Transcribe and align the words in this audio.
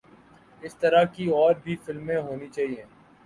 اس 0.61 0.75
طرح 0.75 1.03
کی 1.15 1.27
اور 1.31 1.53
بھی 1.63 1.75
فلمیں 1.85 2.17
ہونی 2.17 2.47
چاہئے 2.47 2.83